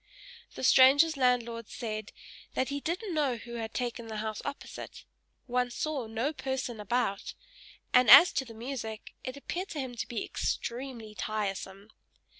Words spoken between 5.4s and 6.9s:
one saw no person